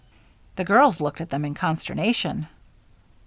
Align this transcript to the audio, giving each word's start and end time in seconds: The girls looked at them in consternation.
The 0.55 0.63
girls 0.63 0.99
looked 0.99 1.21
at 1.21 1.29
them 1.29 1.45
in 1.45 1.53
consternation. 1.53 2.47